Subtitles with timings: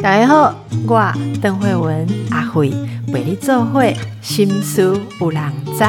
[0.00, 0.54] 大家好，
[0.86, 2.72] 我邓慧文阿慧
[3.12, 4.82] 为你做会心思
[5.20, 5.84] 有人知。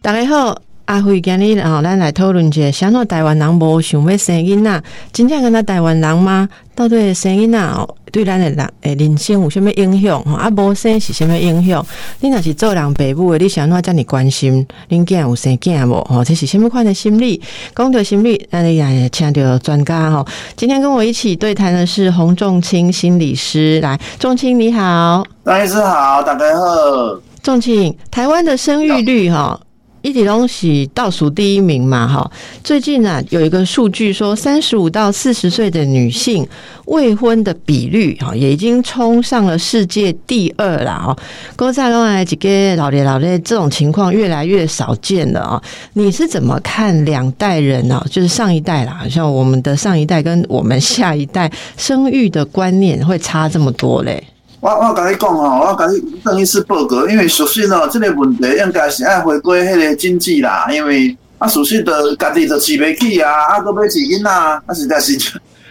[0.00, 4.82] 大家好，阿慧今日哦，咱来讨论一下，想到台湾人无想要生囡仔，
[5.12, 6.48] 真正跟他台湾人吗？
[6.74, 10.22] 到底生囡仔哦，对咱的人诶人生有啥物影响？
[10.24, 11.84] 吼，啊，无生是啥物影响？
[12.20, 16.04] 你若是做人爸母的，你想怎遮尔关心恁囝有生囝无？
[16.04, 17.40] 吼，这是什么款的心理？
[17.74, 20.26] 讲到心理，咱也请到专家吼。
[20.56, 27.20] 今天跟我一起对谈的是洪仲清心理师，来，仲清你好，张医师好，大家好。
[27.42, 29.58] 仲清，台湾的生育率哈。
[30.02, 32.30] 一体东西倒数第一名嘛，哈！
[32.64, 36.46] 最近呢，有一个数据说，三十五到四十岁的女性
[36.86, 41.16] 未婚的比率，哈，也已经冲上了世界第二了，哈！
[41.54, 45.62] 郭在刚来几个老爹老爹，这种情况越来越少见了啊！
[45.92, 48.02] 你是怎么看两代人呢？
[48.10, 54.24] 就是上一代啦，像我们的上一代跟我们下一代生育的观念会差这么多嘞？
[54.60, 65.18] 我我甲你讲吼，我甲你等于是报告，因为属实哦，这个问题应该是爱回归迄个经济啦，因为啊，属实的家己就饲袂起啊，啊，搁要饲囡仔，啊，实在是，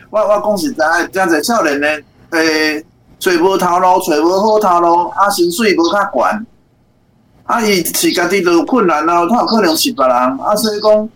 [0.09, 1.87] 我我讲实在，真侪少年呢，
[2.31, 2.83] 诶，
[3.19, 6.45] 揣无头路，揣无好头路，啊，薪水无较悬，
[7.43, 11.09] 啊，伊饲家己都困难咯，他有可能饲别人，啊，所以讲。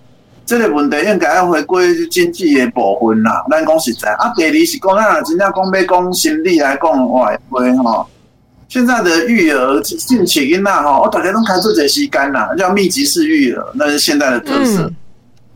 [0.45, 3.43] 这个问题应该要回归经济的部分啦。
[3.49, 8.05] 咱讲实在，啊，第二是讲啊，真正讲要讲心理来讲话，会吼。
[8.67, 14.91] 现在的育儿近起因呐，吼，我大家拢开出这时间啦，叫密集式育儿，那是现在的特色。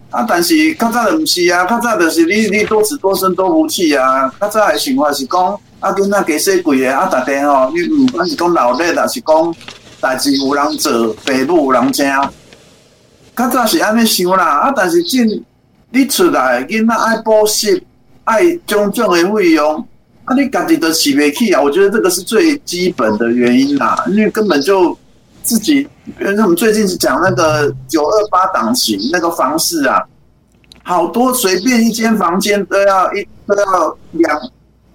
[0.10, 4.32] 啊，但是较早的不是啊，较早的是你你多子多孙多福气啊。
[4.40, 9.56] 较早的想法是讲啊，囡仔加细贵的啊，大家吼，你不管是讲劳力，还是讲
[10.00, 12.06] 代志有人做，父母有人请。
[13.38, 14.74] 较早是安尼想啦，啊！
[14.76, 15.46] 但是进
[15.92, 17.86] 你出来囡仔爱补习，
[18.24, 19.88] 爱种种的费用，
[20.26, 20.34] 啊！
[20.36, 21.62] 你家己都饲袂起啊！
[21.62, 24.98] 我觉得这个是最基本的原因啦，因为根本就
[25.44, 25.88] 自己，
[26.20, 30.02] 因为我们最近是讲那个九二八档型那个房市啊，
[30.84, 34.42] 好多随便一间房间都要一都要两，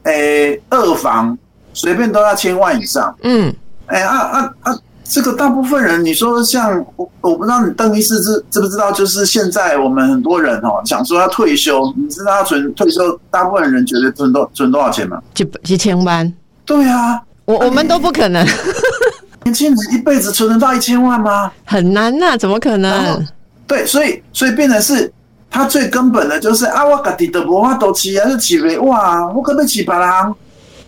[0.02, 1.38] 诶二房，
[1.72, 3.16] 随便都要千万以上。
[3.22, 3.54] 嗯，
[3.86, 4.78] 哎啊啊啊！
[5.12, 15.20] 这个大部分人，你说像我，我不知道你邓医师知知不知道，就是现在我们很多人哦，想说要退休，你知道要存退休，大部分人觉得存多存多少钱吗？
[15.34, 16.32] 几几千万？
[16.64, 18.46] 对啊，我我们都不可能。
[19.44, 21.52] 年轻人一辈子存得到一千万吗？
[21.66, 23.22] 很难呐，怎么可能？
[23.66, 25.12] 对，所以所以变成是，
[25.50, 30.34] 他最根本的就是啊，我家己的文化都起，还是起为哇，我可不可以起白狼？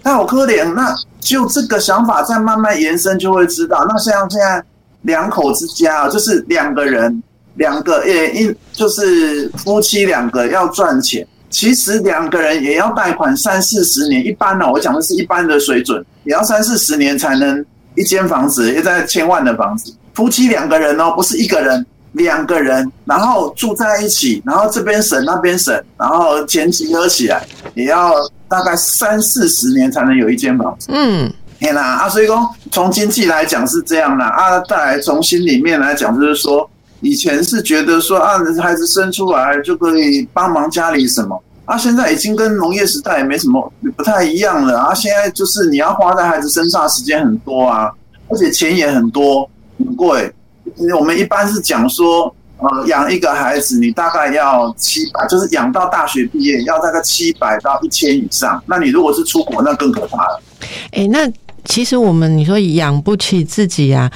[0.03, 3.83] 那好可怜，那就这个想法再慢慢延伸，就会知道。
[3.89, 4.63] 那像现在
[5.03, 7.23] 两口之家啊，就是两个人，
[7.55, 14.25] 两个诶一就是夫妻两个要赚钱，其实两个人也要贷款三四十年。
[14.25, 17.65] 一般呢，我讲的是一般的水准，也要三四十年才能
[17.95, 19.91] 一间房子，也在千万的房子。
[20.13, 28.13] 夫妻两个人哦，不是一个人，两个人，然后住在一起，然后这边省那边省，然后钱集合起来也要。
[28.47, 30.87] 大概三四十年才能有一间房子。
[30.93, 32.09] 嗯，天哪啊！
[32.09, 36.71] 所以说，从经济来讲是这样的啊，再来从心里面来讲，就是说，
[37.01, 44.95] 以前是觉得说啊，孩子生出来就可以帮忙家里什么啊，现在已经跟农业时代也没什么不太一样了啊。
[44.95, 47.91] 现在就是你要花在孩子身上时间很多啊，
[48.29, 50.33] 而且钱也很多，很贵。
[50.99, 52.35] 我们一般是讲说。
[52.57, 58.63] 呃，养一个孩子，你大概要七百，就是养到大学毕业要大概七百到一千以上。
[58.65, 60.41] 那你如果是出国，那更可怕了。
[60.93, 61.29] 哎，那
[61.65, 64.11] 其实我们你说养不起自己呀？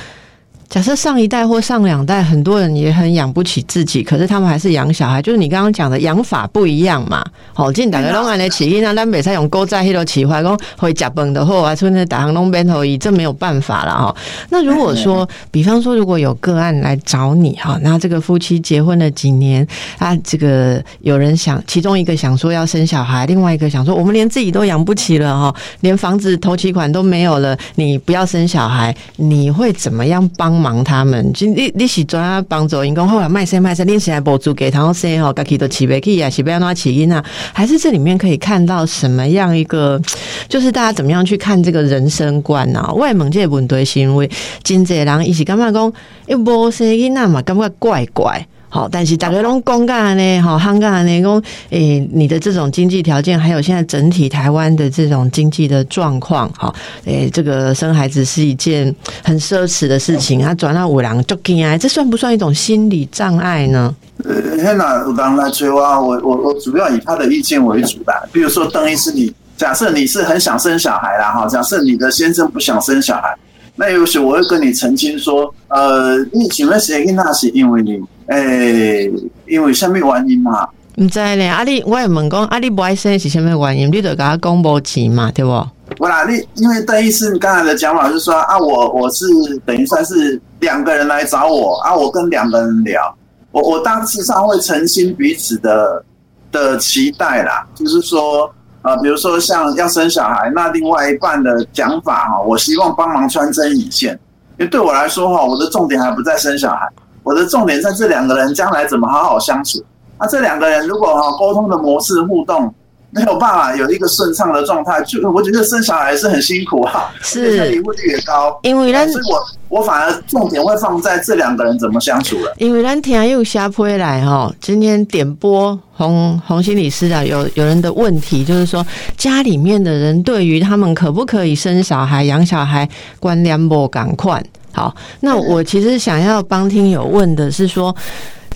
[0.68, 7.24] 假设上一代或上两代，很多人也很养不起自己，可是他们还是养小孩，就是你刚刚讲的养法不一样嘛。
[7.54, 14.14] 好，进大家拢安尼起因，那咱袂使用高在迄度起坏，讲会食饭的或啊，村的大行拢边头伊，这没有办法了哈。
[14.50, 30.57] 那如果说，比方说，如果有个案来找你哈，那这个夫妻结婚了几年啊，这个有人想，其中一个想说要生小孩，另外一个想说，我们连自己都养不起了哈，连房子头期款都没有了，你不要生小孩，你会怎么样帮？
[30.58, 37.24] 忙他们，就你你是怎啊帮助，因讲后来卖生卖生，恁现在补助给他们生吼，家己都起不起啊，是不要拿起因啊？
[37.52, 40.00] 还是这里面可以看到什么样一个，
[40.48, 42.92] 就是大家怎么样去看这个人生观啊？
[42.94, 44.28] 外蒙这问题是因为
[44.62, 45.92] 真济人一起感觉讲，
[46.26, 48.46] 一无生囡仔嘛，感觉怪怪。
[48.68, 56.74] 好，但是大家拢公干呢，好，香港呢，讲诶，你的这种经济条件，还有现在整体台湾的这种经济的状况，好，
[57.04, 58.94] 诶，这个生孩子是一件
[59.24, 63.94] 很奢侈的事情，啊转到五郎就惊啊，这算不算一种心理障碍呢？
[64.24, 68.12] 呃，现在有人来催我，我我我主要以他的意见为主的。
[68.32, 73.34] 比如说，邓医师，你假设你是很想生小孩啦，哈，假设你的先生不想生小孩，
[73.78, 77.98] 那有时我会跟你澄清说，呃，你请问谁跟他是因为你？
[78.26, 79.10] 诶，
[79.46, 80.68] 因为什么原因嘛？
[80.96, 83.86] 唔知咧，啊你我也问讲，啊你不爱生是什么原因？
[83.88, 85.66] 你就跟他讲无钱嘛，对不？
[85.96, 89.24] 不啦，你因为邓医师刚才的讲法是说啊，我我是
[89.64, 93.16] 等于算是两个人来找我啊，我跟两个人聊，
[93.52, 96.04] 我我大致上会澄清彼此的
[96.50, 98.52] 的期待啦，就是说
[98.82, 104.12] 啊，比如说像要生小孩，那另外一半的讲法哈，我希望帮忙穿针引线，
[104.58, 106.88] 因为对我来说哈，我的重点还不在生小孩。
[107.24, 109.84] 我的重点在这两个人将来怎么好好相处。
[110.18, 112.72] 那这两个人如果哈沟通的模式互动
[113.10, 118.58] 没有办法有一个顺畅的状态，就我觉得生小孩是很辛苦哈，是离婚率也高。
[118.62, 122.54] 因为咱，所以我我反而重点会放在这两个人怎么相处了。
[122.58, 132.88] 因为咱听又下回来哈，今天点播洪洪心理师啊，有有人的问题就是说，家里面的人对于他们可不可以生小孩、养小孩
[133.18, 134.42] 观念不赶快。
[134.70, 137.94] 好，那我其实想要帮听友问的是说，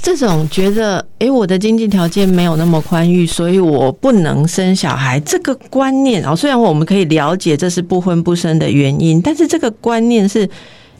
[0.02, 10.48] 这种觉得，诶，我的经济条件没有那么宽裕，所以我不能生小孩，这个观念啊，虽然我们可以了解这是不婚不生的原因，但是这个观念是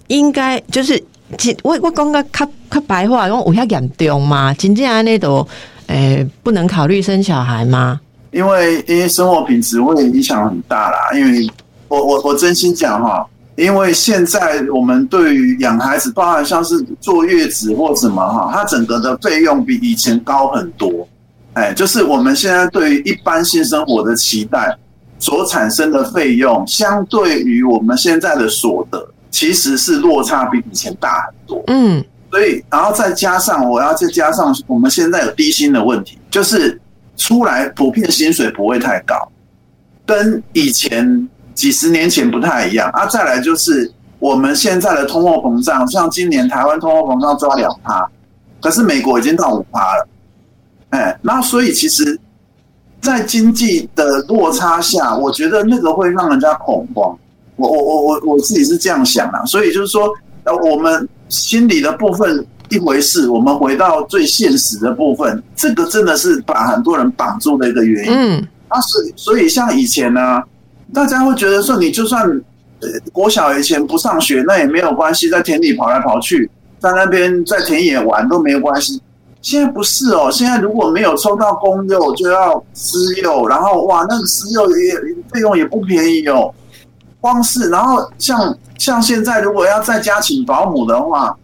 [0.06, 1.02] 应该就是，
[1.64, 4.54] 我我刚刚看看白话，因为我要严重吗？
[4.54, 5.46] 真正安那都，
[5.88, 8.00] 诶，不能考虑生小孩吗？
[8.30, 11.50] 因为因为生活品质会影响很大啦，因为
[11.88, 13.26] 我我我真心讲哈。
[13.54, 21.06] 因为现在我们对于养孩子，包含像是坐月子或什么哈，它整个的费用比以前高很多。
[21.52, 24.74] 哎，就是我们现在对于一般性生活的期待
[25.18, 31.62] 所产生的费用，相对于我们现在的所得，其实是落差比以前大很多。
[31.66, 36.80] 嗯，所以然后再加上我要再加上我们现在有低薪的问题，就是
[37.18, 39.30] 出来普遍薪水不会太高，
[40.06, 41.28] 跟以前。
[41.54, 43.06] 几十年前不太一样啊！
[43.06, 48.08] 再来就是我们现在的通货膨胀，像今年台湾通货膨胀抓两趴，
[48.60, 50.08] 可是美国已经到五趴了。
[50.90, 52.18] 哎，那所以其实，
[53.00, 57.16] 在经济的落差下，我觉得那个会让人家恐慌。
[57.56, 60.08] 我我我我我自己是这样想的，所以就是说，
[60.44, 68.12] 呃，我们心理的部分一回事，我们回到最现实的部分，这个真的是把很多人绑住的一个原因。
[68.12, 70.42] 嗯，啊，所以所以像以前呢。
[70.92, 72.22] 大家会觉得说，你就算
[72.80, 79.00] 呃国小以前不上学，那也没有关系，在田里跑来跑去，在那边在田野玩都没有关系。
[79.40, 84.94] 现在不是哦，现在如果没有抽到公幼，就要私幼，然后哇，那个私幼也
[85.32, 86.52] 费用也不便宜哦。
[87.20, 91.36] 光是然后像像现在，如果要在家请保姆的话，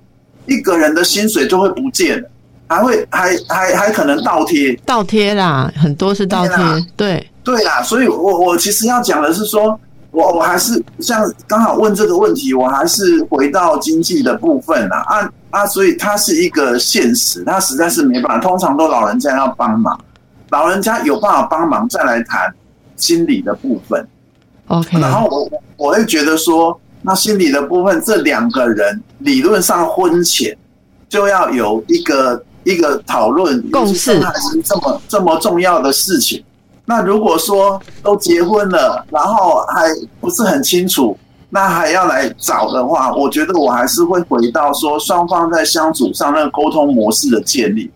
[0.46, 2.28] 一个人的薪水就会不见了，
[2.68, 6.56] 还会还还还可能倒贴，倒贴啦，很多是倒贴，
[6.96, 7.30] 对。
[7.48, 9.80] 对啦，所以我我其实要讲的是说，
[10.10, 14.98] 我我还是像刚好问这个问题，我还是回到经济的部分啦。
[15.08, 18.38] 啊啊，所以它是一个现实，它实在是没办法。
[18.38, 19.98] 通常都老人家要帮忙，
[20.50, 22.54] 老人家有办法帮忙，再来谈
[22.96, 24.06] 心理的部分。
[24.66, 30.54] OK，然后我我会觉得说，那心理的部分，这两个人理论上婚前
[31.08, 36.44] 就要有一个一个讨论共识，还是这么这么重要的事情。
[36.90, 39.88] 那如果说都结婚了，然后还
[40.22, 41.14] 不是很清楚，
[41.50, 47.90] 那还要来找的话，我觉得我还是会回到说双方在相处上那个沟通模式的建立，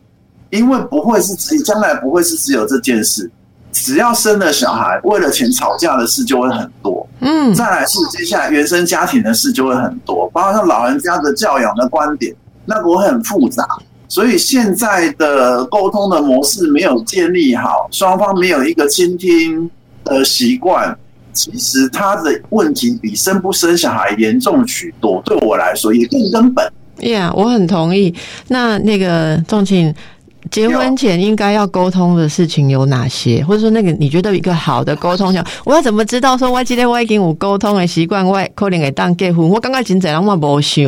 [0.51, 3.31] 因为不会是只将来不会是只有这件事，
[3.73, 7.07] 只要生了小孩，为了钱吵架的事就会很多。
[7.21, 13.67] 嗯，再来是接下来原生家庭的事就会很多，包括像老人家的教养的观点，那个会很复杂。
[14.13, 19.71] 所以现在的沟通的模式没有建立好，双方没有一个倾听
[20.05, 20.95] 的习惯，
[21.33, 25.23] 其实他的问题比生不生小孩严重许多。
[25.25, 26.71] 对我来说也更根本。
[26.99, 28.15] 呀，我很同意。
[28.49, 29.95] 那那个仲庆。
[30.53, 33.43] 结婚前应该要沟通的事情有哪些？
[33.43, 39.49] 或者说，那个你觉得一个好的沟通，我要怎么知道说我今天我已经有沟通的习惯，我可能会当结婚？
[39.49, 40.85] 我刚刚真侪人嘛无想，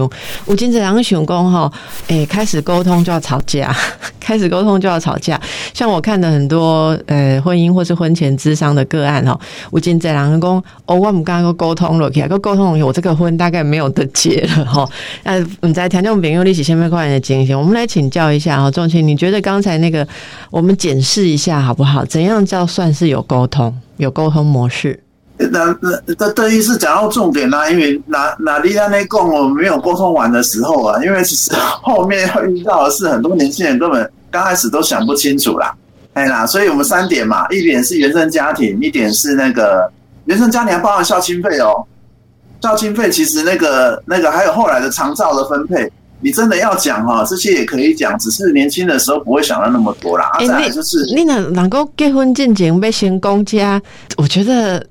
[0.46, 1.72] 有真侪人想讲吼，
[2.08, 3.74] 诶，开始沟通就要吵架，
[4.20, 5.40] 开始沟通就要吵架。
[5.72, 9.34] 像我看的很多呃婚姻或是婚前智商的个案哦，
[9.70, 14.86] 我今在两个公哦，我们刚刚沟通了，起个沟通，我这个婚大概没有得结了哈。
[15.22, 20.04] 呃，我们在谈这种朋友历史千百块钱的经验，我们来请教一下哈，仲卿，你觉得刚刚才那个
[20.50, 22.04] 我们检视一下好不好？
[22.06, 23.72] 怎样叫算是有沟通？
[23.98, 25.00] 有沟通模式？
[25.36, 35.72] 那那这等于是讲到重点啦，因为哪哪里在那共我没有沟通完的时候啊，因为其实后面要遇到的是很多年轻人根本刚开始都想不清楚啦，
[36.14, 39.88] 哎啦，所以我们三点嘛，一点是原生家庭，一点是那个
[40.24, 41.86] 原生家庭包含孝亲费哦，
[42.60, 45.88] 孝亲费其实那个那个还有后来的长照的分配，
[46.24, 50.24] 你真的要讲哈，这些也可以讲，只是年轻的时候不会想到那么多啦。
[50.40, 53.80] 再来就是你那能够结婚进前被先公家，
[54.16, 54.84] 我觉得。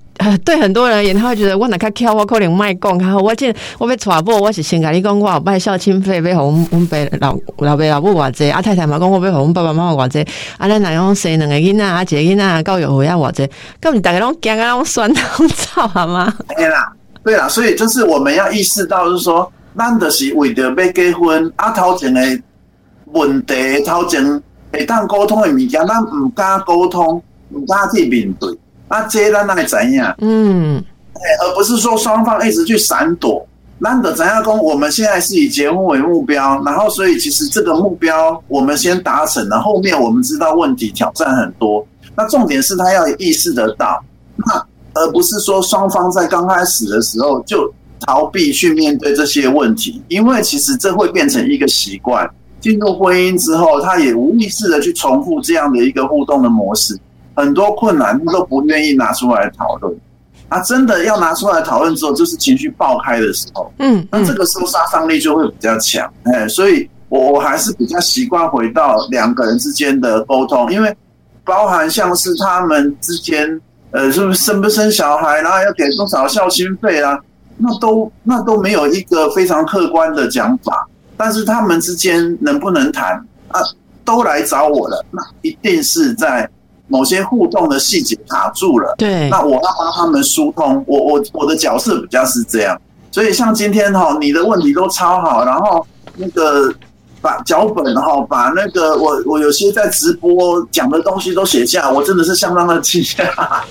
[0.46, 10.22] 对很多人而言，他会觉得我哪卡巧，我可能卖讲，然后我见我被传播，我是先跟你讲，我有拜孝亲费，被红我爸老老爸老母偌济，阿太太嘛讲我被红爸爸妈妈偌济，
[10.60, 13.50] 啊，咱哪样生两个囡仔，啊，一个囡仔教育费啊偌济，
[13.82, 16.32] 咁大家拢惊啊，拢酸拢臭好吗？
[16.56, 22.22] 对啦，对啦，所以就是我们要意识到，就是说，咱就是为着要结婚，啊，头前的
[23.08, 28.58] 问题，头前会当沟通的物件，咱唔敢沟通，唔敢去面对。
[28.90, 30.14] 那接单那里怎样？
[30.20, 33.46] 嗯，哎，而不是说双方一直去闪躲。
[33.80, 34.58] 那的怎样讲？
[34.58, 41.86] 我们现在是以结婚为目标，然后所以其实这个目标我们先达成了，后面我们知道问题挑战很多。
[42.16, 44.02] 那重点是他要意识得到，
[44.36, 47.74] 那而不是说双方在刚开始的时候就
[48.06, 52.30] 逃避去面对这些问题，因为其实这会变成一个习惯。
[52.60, 56.98] 进入婚姻之后，他也无意识的去重复这样的一个互动的模式。
[57.36, 59.94] 很多困难他都不愿意拿出来讨论，
[60.50, 70.96] 啊，真的要拿出来讨论之后，就是情绪爆开的时候，嗯，那这个时候杀伤力就会比较强，哎，所以我我还是比较习惯回到两个人之间的沟通，因为
[71.44, 77.20] 包含像是他们之间，呃，是不是生不生小孩，然后要给多少孝心费啊，
[77.58, 83.14] 那都那都没有一个非常客观的讲法，但是他们之间能不能谈
[83.50, 83.62] 啊，
[84.04, 86.50] 都来找我了，那一定是在。
[86.90, 90.84] 某些互动的细节卡住了，对，那我要帮他们疏通。
[90.86, 92.80] 我我我的角色比较是这样，
[93.10, 96.72] 所以像今天哈，你的问题都超好，然后那个
[97.22, 103.64] 把脚本哈，把那个我我有些在直播讲的东西都写下，我真的是相当的惊讶。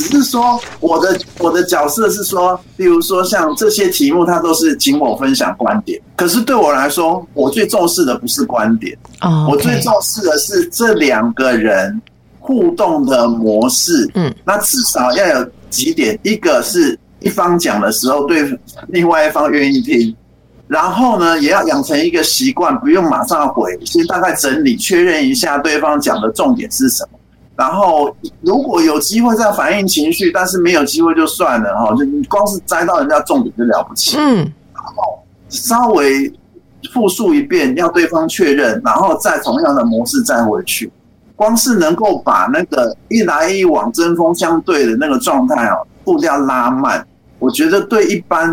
[0.00, 6.00] 只是说我的我的角色是说，例如说像这些题目，它都是请我分享观点。
[6.16, 12.00] 可是对我来说，我最重视的不是观点，哦，我最重视的是这两个人。
[12.42, 20.16] 互动的模式，嗯，那至少要有几点，一个是一方讲的时候，对另外一方愿意听，
[20.66, 27.18] 然后呢，也要养成一个习惯，不用马上回，先大概整理确认一下对方讲的重点是什么，
[27.60, 34.36] 然后如果有机会再反映情绪，但是没有机会就算了哈，就你光是摘到人家重点就了不起，嗯，
[34.72, 36.32] 然后稍微
[36.90, 40.90] 复述一遍，要对方确认，然后再同样的模式再回去。
[41.36, 47.06] 光是能够把那个一来一往针锋相对的那个状态哦，步调拉慢，
[47.38, 48.50] 我觉得对一般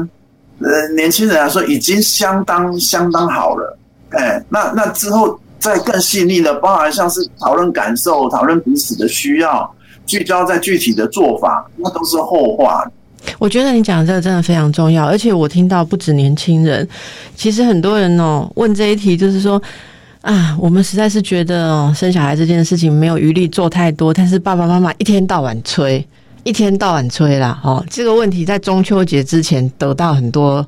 [0.59, 3.77] 呃年轻人来说已经相当相当好了。
[4.09, 9.69] 哎，那那之后再更细腻的，包含像是讨论感受、讨论彼此的需要，
[10.05, 12.83] 聚焦在具体的做法，那都是后话。
[13.39, 16.87] 我觉得你讲这个真的非常重要，而且我听到不止年轻人，
[17.35, 19.61] 其实很多人哦问这一题，就是说。
[20.21, 26.05] 啊，我们实在是觉得哦，生小孩这件事情没有余力做太多，但是爸爸妈妈一天到晚催，
[26.43, 30.65] 一天到晚催啦，哦，这个问题在中秋节之前得到很多。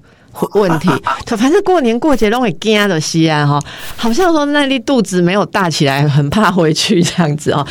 [0.53, 0.89] 问题，
[1.38, 3.59] 反正过年过节都会惊的西安哈，
[3.95, 7.65] 好像说那粒肚子没有大起来，很怕回去这样子哦。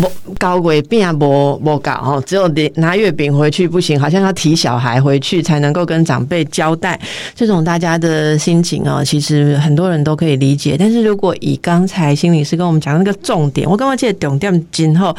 [0.00, 6.98] 不高贵病啊，不不搞哦，只有拿月饼回去不行，好像要提小孩回去才能够跟长辈交代。
[7.34, 10.76] 这种大家的心情哦，其实很多人都可以理解。
[10.78, 15.14] 但是如果以刚才心理师跟我们讲那个重点，我刚刚记得重点今后，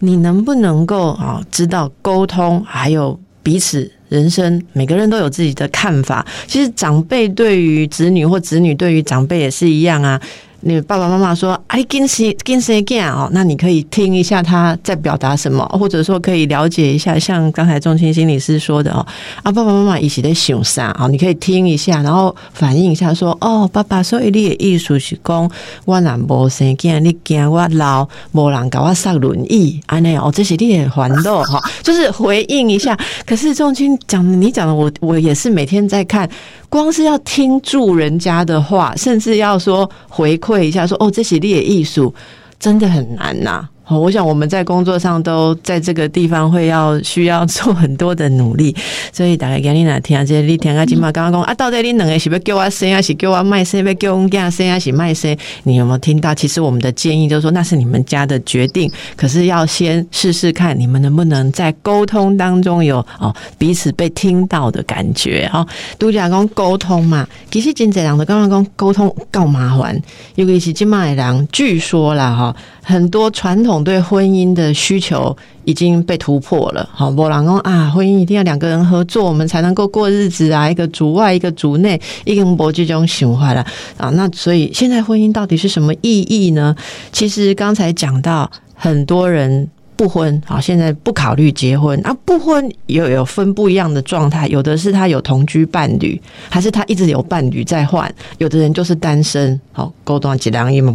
[0.00, 3.90] 你能不能够啊知道沟通还有彼此？
[4.08, 10.20] 人生每个人都有自己的看法，其实长辈对于子女或子女对于长辈也是一样啊。
[10.60, 19.06] 你爸爸妈妈说：“哎，跟谁跟谁干哦？”那你可以听一下他在表达什么，或者说可以了解一下，像刚才钟青心理师说的哦，
[19.44, 21.06] 啊，爸爸妈妈一起在想啥啊？
[21.06, 25.48] 你可以听一下，然后反映一下，说：“哦，爸爸所以你的意思是讲
[25.84, 32.98] 我若无生囝，你惊我老，无人给我上轮椅，安尼哦，这是你的烦恼哈。”就是回应一下。
[33.24, 36.28] 可是钟青讲你讲的，我我也是每天在看。
[36.68, 42.14] 光是要听住人家的话，甚至要说回馈一下，说哦，这是你的艺术，
[42.58, 43.68] 真的很难呐。
[43.88, 48.76] 哦，我想我们在工作上都在这个地方会要需要做很多的努力，
[49.12, 53.82] 所以大概给你来听，这你听啊，今嘛刚刚讲啊，到底你两个是要叫我生，还是叫我卖生？
[53.84, 55.34] 要叫我们家生，还是卖生？
[55.62, 56.34] 你有没有听到？
[56.34, 65.66] 其实我们的建议就是说，那是你们家的决定，可是要先试试看，你们能不能在沟通当中有哦彼此被听到的感觉哦。
[65.96, 69.98] 都讲讲沟通嘛，其实真济人都刚刚讲沟通够麻烦，
[70.34, 72.54] 尤其是今嘛的人，据说啦哈。
[72.80, 76.88] 很多传统对婚姻的需求已经被突破了。
[76.92, 80.70] 好，波浪公啊，婚姻一定要两个人合作，我们才能够过日子啊。
[80.70, 83.64] 一个主外，一个主内，一个博这种循环了
[83.96, 84.10] 啊。
[84.10, 86.74] 那所以现在婚姻到底是什么意义呢？
[87.12, 89.68] 其实刚才讲到很多人。
[89.98, 92.16] 不婚好，现在不考虑结婚啊。
[92.24, 98.08] 不婚有有分不一样的状态，有的是他有同居伴侣，还是他一直有伴侣在换。
[98.38, 99.60] 有的人就是单身。
[99.72, 100.94] 好，沟通几两亿嘛。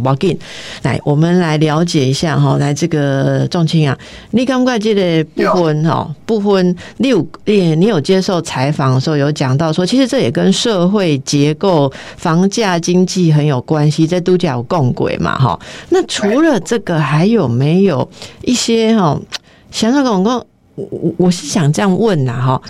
[0.82, 2.56] 来，我们来了解一下哈。
[2.56, 3.98] 来，这个仲青啊，
[4.30, 6.10] 你刚刚记得不婚哈？
[6.24, 15.60] 不婚，你有你你有接受采访的时候有讲到说，其实这也跟社会结构、房价经济很有关系，在都叫共轨嘛哈。
[15.90, 18.08] 那除了这个，还有没有
[18.40, 18.93] 一些？
[18.98, 19.20] 哦，
[19.70, 22.62] 想想广告，我我我是想这样问呐，哈。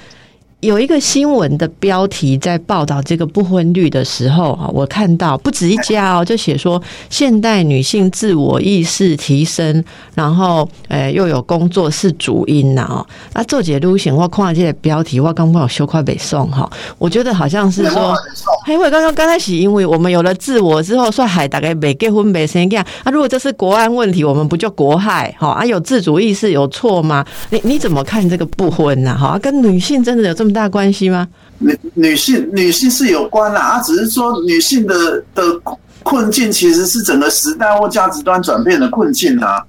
[0.64, 13.06] 有一个新闻的标题在报道这个不婚率的时候啊，我看到不止一家哦，就写说现代女性自我意识提升，然后诶又有工作是主因呐哦。
[13.34, 18.14] 那做解录型我看到这个标题，我刚刚有羞快北宋哈，我觉得好像是说，
[18.66, 23.12] 因为刚刚刚开始，因为我们有了自我之后，说海大概没结婚没生样啊。
[23.12, 25.48] 如果这是国安问题，我们不就国害哈？
[25.48, 27.22] 啊，有自主意识有错吗？
[27.50, 29.14] 你你怎么看这个不婚呐？
[29.14, 30.53] 哈，跟女性真的有这么？
[30.54, 31.28] 大关系吗？
[31.58, 35.42] 女女性女性是有关啦，啊，只是说女性的的
[36.02, 39.62] 困境其实是整个时代或价值观转变的困境啊。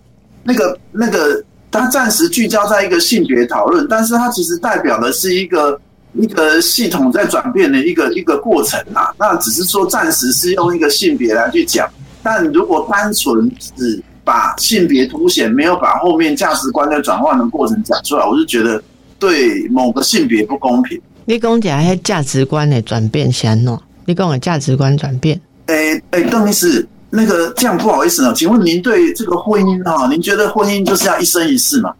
[0.44, 5.80] 那个那个，它暂时聚焦在一个性别讨论，但是它其实代表的是一个
[6.13, 9.13] 一个系统在转变的一个一个过程啊。
[9.18, 11.88] 那只是说暂时是用一个性别来去讲，
[12.24, 18.82] 但如果单纯只把性别凸显，没有把后面价值观的转换的过程讲出来，我是觉得。
[19.20, 21.00] 对某个性别不公平。
[21.26, 23.80] 你讲讲那些价值观的转变，先喏。
[24.06, 25.40] 你讲的价值观转变。
[25.68, 31.94] 诶诶，邓律师，那个这样不好意思呢，请问您对这个婚姻哈，您觉得婚姻就是要一生一世吗？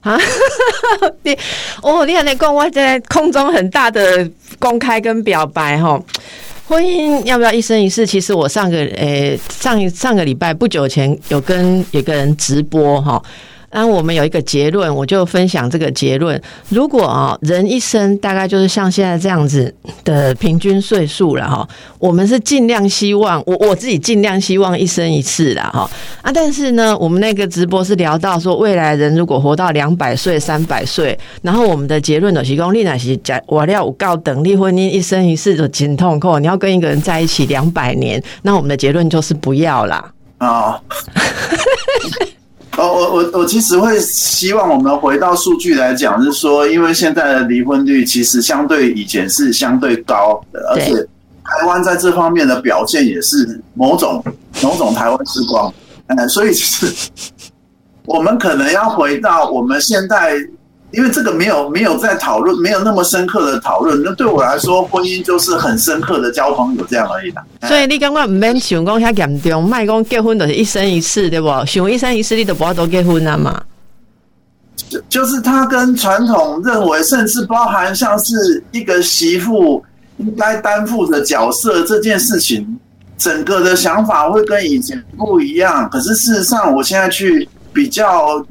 [0.00, 0.18] 啊？
[1.22, 1.36] 你
[1.82, 6.02] 哦，你还在讲我在空中很大的公开跟表白哈？
[6.66, 8.04] 婚姻要不要一生一世？
[8.04, 13.22] 其实我上个诶上上个礼拜不久前有跟有个人直播哈。
[13.76, 16.40] 那我们有一个结论，我就分享这个结论。
[16.70, 25.86] 如果啊，人一生大概就是像现在这样子的平均岁数了哈，我们是尽量希望我我自己尽量希望一生一次的哈
[26.22, 26.32] 啊。
[26.32, 40.80] 但是呢，我们那个直播是聊到说，未来人如果活到两百岁、三百岁，然后我们的结论的提供，丽乃是讲我要告等离婚姻一生一世的紧痛苦，你要跟一个人在一起两百年，那我们的结论就是不要啦啊。
[42.76, 50.94] 哦，我我我其实会希望我们回到数据来讲，是说，因为现在的离婚率其实相对以前是相对高的，而且
[51.44, 54.22] 台湾在这方面的表现也是某种
[54.62, 55.72] 某种台湾之光，
[56.08, 57.10] 嗯，所以其实
[58.04, 60.36] 我们可能要回到我们现在。
[60.96, 64.02] 因为这个没有没有在讨论，没有那么深刻的讨论。
[64.02, 67.44] 那对我来说，婚姻就是很深刻的交朋友这样而已啦。
[67.68, 71.48] 所以你刚刚唔免想讲遐严重，卖讲结婚就是一生一世，对不？
[71.66, 73.62] 想一生一世，你都不要多结婚了嘛？
[74.88, 79.84] 就就是他跟传统认为，甚至包含像是一个媳妇
[80.16, 82.66] 应该担负的角色这件事情，
[83.18, 85.86] 整个的想法会跟以前不一样。
[85.90, 88.42] 可是事实上，我现在去比较。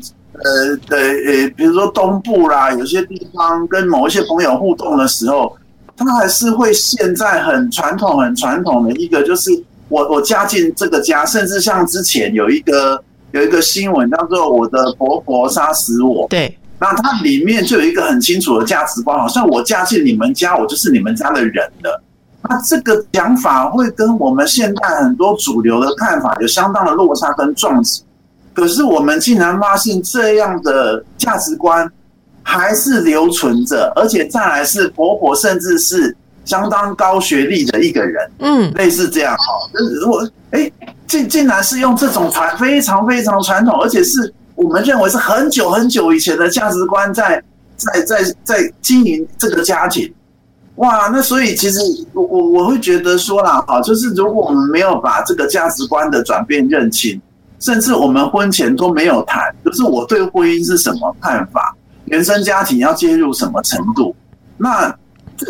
[0.44, 5.56] 呃，对，呃，比如说东部啦，有些地方跟某一些朋友互动的时候，
[5.96, 9.50] 他还是会现在很传统、很传统的一个，就是
[9.88, 22.02] 我我嫁进这个家，甚至像之前有一个有一个新闻叫做“我的婆婆杀死我”，对，那它里面就有一个很清楚的价值观，好像我嫁进你们家，我就是你们家的人了。
[22.48, 28.04] 那这个讲法会跟我们现在很多主流的看法有相当的落差跟撞击。
[28.56, 31.92] 可是我们竟然发现这样的价值观
[32.42, 36.16] 还是留存着，而且再来是婆婆，甚至是
[36.46, 39.44] 相当高学历的一个人，嗯，类似这样哈。
[40.02, 40.72] 如果哎，
[41.06, 47.44] 竟竟然是用这种传非常非常传统，而且是我们认为是很久很久以前的价值观，在
[47.76, 50.10] 在在在经营这个家庭，
[50.76, 51.80] 哇，那所以其实
[52.14, 57.22] 我我我会觉得说啦，哈，就是如果我们没有把这个价值观的转变认清。
[57.60, 64.16] 甚至我们婚前都没有谈，就是我对婚姻是什么看法，原生家庭要介入什么程度。
[64.58, 64.94] 那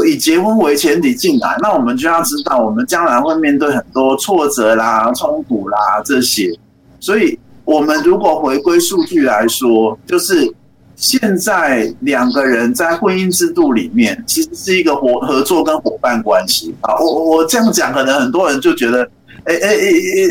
[0.06, 6.52] 以结婚为前提进来，那我们就要知道，我们将来会面对很多挫折啦、冲突啦这些。
[7.00, 10.52] 所以，我们如果回归数据来说，就是
[10.96, 16.96] 现在两个人在婚姻制度里面，其实是一个合合作跟伙伴关系啊。
[17.00, 19.10] 我我这样讲，可能很多人就觉得。
[19.46, 19.68] 哎哎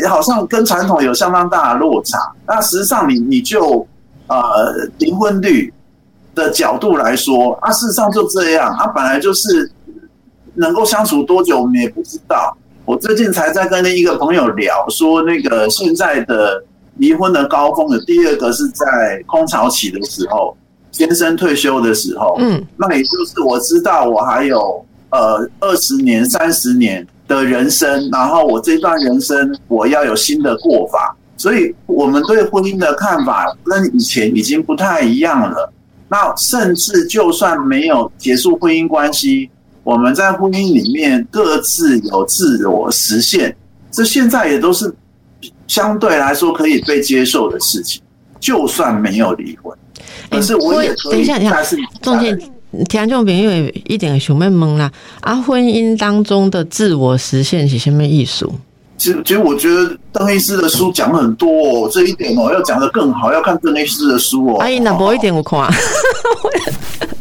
[0.03, 2.17] 哎好像跟传统有相当大的落差。
[2.45, 3.87] 那实际上，你你就
[4.27, 5.73] 呃离婚率
[6.33, 8.69] 的角度来说，啊，事实上就这样。
[8.75, 9.71] 啊，本来就是
[10.53, 12.55] 能够相处多久，我们也不知道。
[12.83, 16.61] 我最近才在跟另一个朋友聊，说那个现在的
[16.97, 20.55] 离婚的高峰的第二个是在空巢期的时候，
[20.91, 22.35] 先生退休的时候。
[22.39, 27.07] 嗯，那也就是我知道我还有呃二十年、三十年。
[27.27, 35.71] 的人生，然后我这段人生我要有新的过法，所以我们对婚姻的看法跟以前已经不太一样了。
[36.07, 39.49] 那甚至就算没有结束婚姻关系，
[39.83, 43.55] 我们在婚姻里面各自有自我实现，
[43.89, 44.93] 这现在也都是
[45.67, 48.01] 相对来说可以被接受的事情。
[48.39, 49.75] 就算没有离婚，
[50.29, 52.39] 可是我也可以，但是中间。
[52.89, 53.51] 听众朋友
[53.87, 58.51] 一点想要问啦，啊，婚姻当中的自我实现是什么艺术？
[58.97, 64.59] 其实，其实我觉得邓医师的书讲很多哦，这一点哦，要讲的更好，要看邓医师的书哦。
[64.59, 65.69] 阿姨，那不一点我看。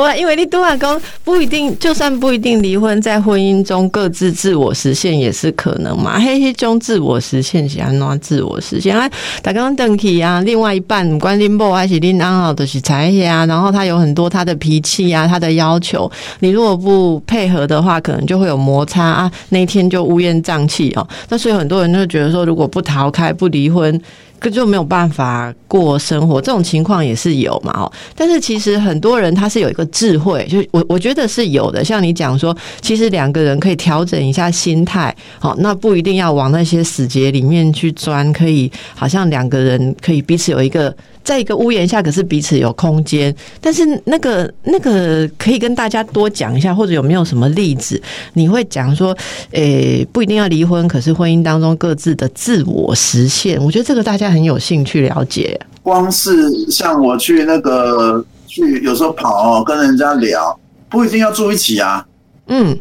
[0.00, 6.18] 我因为你都阿公不一定，就算不一定离婚，在婚姻中各自自我实现也是可能嘛。
[6.18, 9.06] 嘿嘿，中自我实现是安怎自我实现啊？
[9.42, 21.06] 打刚刚邓启啊，另外一半不管拎不还是林安好的是才啊，然后他有很多他的脾气啊，他的要求，你如果不配合的话，可能就会有摩擦啊，那一天就乌烟瘴气哦。
[21.28, 24.00] 那所以很多人就觉得说，如果不逃开，不离婚。
[24.40, 27.92] 可就没有办法过生活，这种情况也是有嘛哦。
[28.16, 31.84] 但是其实很多人他是有一个智慧，就我我觉得是有的。
[31.84, 40.92] 像你讲说，其实两个人可以调整一下心态，好，那不一定要往那些死结里面去钻，可以好像两个人可以彼此有一个。
[41.22, 43.34] 在一个屋檐下，可是彼此有空间。
[43.60, 48.00] 但是那个那个可以跟大家多讲一下，或者有没有什么例子？
[48.32, 49.16] 你会讲说，
[49.52, 55.60] 诶，不一定要离婚，可是婚姻当中各自的自我实现，我觉得这个大家很有兴趣了解。
[55.82, 62.04] 光是像我去那个去，有时候跑跟人家聊，不一定要住一起啊。
[62.48, 62.78] 嗯，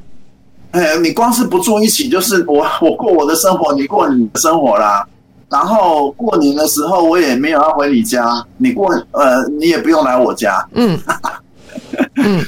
[0.71, 5.05] 哎，你光是不住一起，就是我我过我的生活，你过你的生活啦。
[5.49, 10.63] 然后过年的时候，我也没有要回你家，你过呃，你也不用来我家。
[10.73, 10.97] 嗯
[12.17, 12.45] 嗯，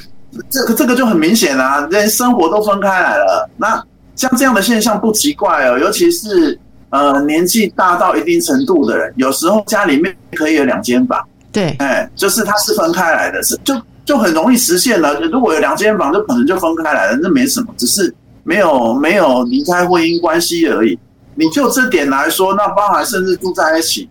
[0.49, 3.49] 这个这个就很明显啊，连生活都分开来了。
[3.57, 3.83] 那
[4.15, 6.59] 像这样的现象不奇怪哦，尤其是
[6.91, 11.19] 呃年纪大到一定程度的人，有时候家里面可以有两间房。
[11.51, 13.73] 对，哎，就是它是分开来的，是就
[14.05, 15.19] 就很容易实现了。
[15.21, 20.97] 如果有两间房，就可能就分开来了，那没什么，只是没有没有离开婚姻关系而已。
[21.35, 24.09] 你就这点来说，那包含甚至住在一起，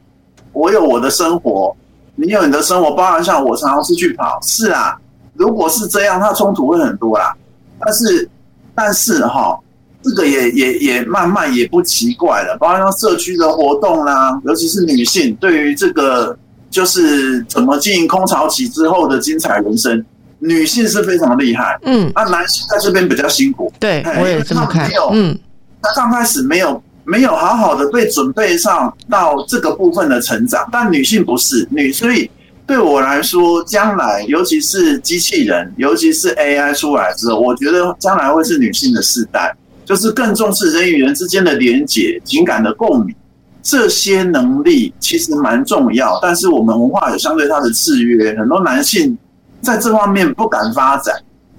[0.52, 1.76] 我有我的生活，
[2.16, 4.98] 你有你的生活，包含像我常常出去跑，是啊，
[5.34, 7.34] 如果是这样，那冲突会很多啦。
[7.78, 8.28] 但是，
[8.74, 9.58] 但是哈，
[10.02, 12.56] 这个也也也慢慢也不奇怪了。
[12.58, 16.36] 包含像社区的活动啦，尤其是女性对于这个
[16.70, 20.04] 就是怎么经营空巢期之后的精彩人生，
[20.38, 21.78] 女性是非常厉害。
[21.82, 23.70] 嗯，那男性在这边比较辛苦。
[23.78, 24.90] 对，我也这么看。
[25.12, 25.38] 嗯，
[25.82, 26.82] 他刚开始没有。
[27.10, 32.30] 没有好好的被准备上到这个部分的成长，但女性不是女，所以
[32.64, 39.52] 对我来说，将来尤其是机器人，尤其是 AI 出来之后，我觉得将来会是女性的世代，
[39.84, 43.12] 就是更重视人与人之间的连结、情感的共鸣，
[43.60, 46.16] 这些能力其实蛮重要。
[46.22, 49.18] 但是我们文化有相对它的制约，很多男性
[49.60, 51.12] 在这方面不敢发展，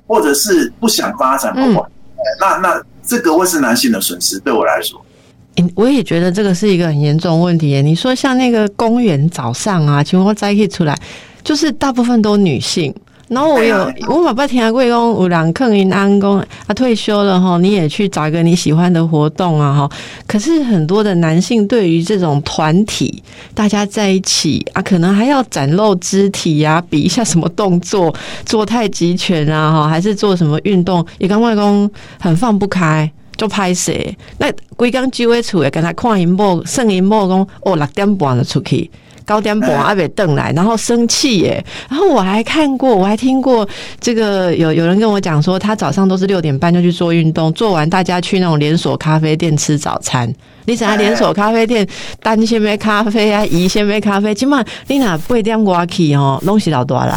[0.07, 1.91] 或者是不想发展，不管，
[2.39, 5.03] 那那这个会是男性的损失，对我来说。
[5.75, 7.81] 我也觉得这个是一个很严重问题。
[7.81, 10.97] 你说像那个公园早上啊，情况再一出来，
[11.43, 12.93] 就是大部分都女性。
[13.27, 16.37] 然后我有我爸爸听阿贵公五郎克林安公，
[16.67, 19.89] 啊退休了哈，你也去找一个你喜欢的活动啊哈。
[20.27, 28.13] 可是很多的男性对于这种团体大家在一起啊，可能还要展露肢体呀，比一下什么动作，
[28.45, 33.09] 做太极拳啊哈，还是做什么运动，也跟外公很放不开。
[33.41, 33.91] 就拍摄，
[34.37, 38.87] 那规工就会厝诶，跟他看荧幕，剩荧幕讲哦，六点半就出去，
[39.25, 41.65] 九点半阿北邓来，然后生气耶。
[41.89, 43.67] 然后我还看过，我还听过
[43.99, 50.31] 这个有有人跟我讲说，他早上都是六点半就去做运动，做完大家去那种连锁咖啡店吃早餐。
[50.65, 51.87] 你想下连锁咖啡店
[52.21, 57.11] 单先杯咖啡啊，一先杯咖啡，起码你哪八点过去哦，拢是老多人。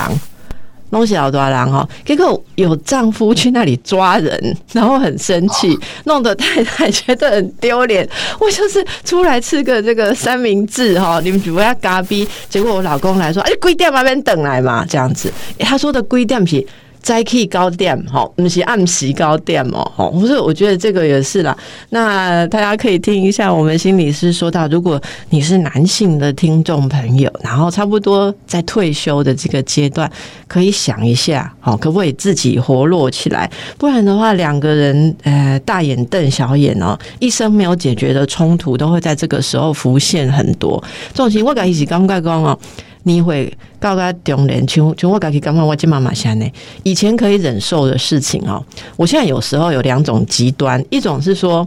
[0.95, 8.09] 东西好多人哈，结果有丈夫去那里抓人， 然后很生气，弄得太太觉得很丢脸。
[8.39, 12.27] 我就是出来吃个这个三明治哈，你们不要嘎逼。
[12.49, 15.33] 结果我老公来说，哎，贵店那边等来嘛，这样子。
[15.59, 16.65] 他说的贵店是。
[17.05, 21.55] 再去高点，哈，不是暗时高点哦，哈，不是，我觉得这个也是啦。
[21.91, 30.11] 那大家可以听一下，我们心理师说到，如果你是男性的听众朋友，然后差不多在退休的这个阶段，
[30.49, 33.51] 可以想一下，好，可不可以自己活络起来？
[33.77, 40.83] 不然的话，两个人呃大眼瞪小眼哦，一生没有解决的冲突，都会在这个时候浮现很多。
[41.13, 42.59] 这种情况，我感一起刚刚刚哦。
[43.05, 46.47] 你会告个中年，像像我自己刚刚我今妈妈想呢，
[46.83, 48.61] 以前可以忍受的事情哦，
[48.97, 51.67] 我现在有时候有两种极端，一种是说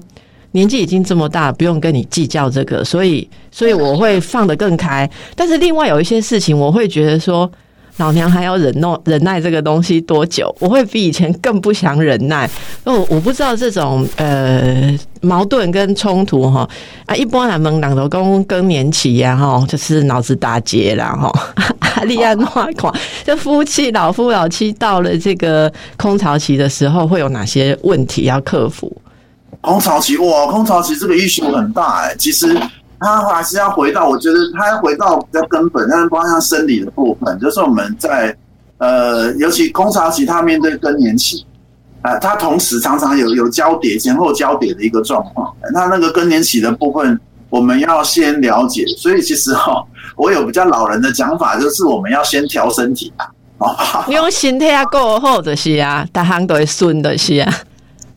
[0.52, 7.50] 年纪已经这么大，不用跟你计较这个，所以所以我会放得更开，但是另外有一些事情，我会觉得说。
[7.98, 10.56] 老娘还要忍耐忍耐这个东西多久？
[10.60, 12.50] 我会比以前更不想忍耐。
[12.84, 16.68] 哦，我不知道这种呃矛盾跟冲突哈
[17.06, 21.32] 啊，一般人们两头公更年期呀哈，就是脑子打结了哈。
[21.98, 28.96] 阿利安话况，就夫妻老夫老妻到了这个空巢期的时候，会有哪些问题要克服？
[29.62, 32.56] 空巢期哇，空巢期这个艺术很大哎，其实。
[33.00, 38.36] 他还是要回到，我觉得他要回到比较根本，但是包括生理的部分，就是我们在
[38.80, 41.46] 呃，尤其空巢期，他面对更年期
[42.02, 45.54] 啊，他同时常常有有交叠前后交叠的一个状况。
[45.74, 48.86] 那那个更年期的部分，我们要先了解。
[48.98, 49.84] 所以其实哈，
[50.16, 53.26] 我有比较老人的讲法，就是我们要先调身体啊。
[54.08, 57.52] 你用身体啊过后就是啊，大行都会顺的是啊。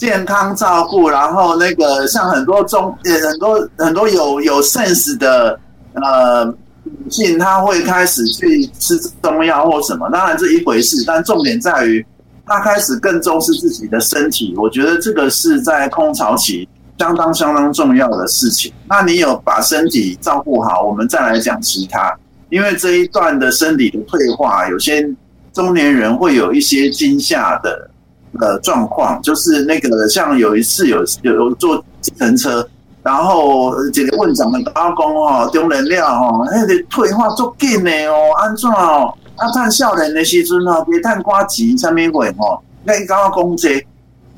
[0.00, 5.60] 健康照顾，然后那个像很多中呃很多很多有有 sense 的
[5.92, 6.42] 呃
[6.84, 12.04] 女性，她会开始去吃中药或什么，当然这一回事，但重点在于
[12.46, 14.54] 她开始更重视自己的身体。
[14.56, 16.66] 我觉得这个是在空巢期
[16.98, 18.72] 相当相当重要的事情。
[18.88, 22.10] 那你有把身体照顾好，我们再来讲其他。
[22.48, 25.06] 因为这一段的身体的退化，有些
[25.52, 27.90] 中年人会有一些惊吓的。
[28.38, 32.66] 呃，状况就是那个，像有一次有有坐计程车，
[33.02, 39.12] 然后这个问长的阿公哦，丢能量哦，那个退化足紧的哦，安怎哦？
[39.36, 43.84] 啊，趁少年的时阵哦，别趁瓜子上面会哦，那一刚刚攻击，